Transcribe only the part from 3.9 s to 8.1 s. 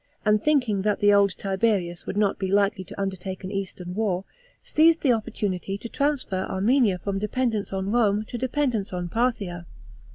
war, seized the opportunity to transfer Armenia from dependence on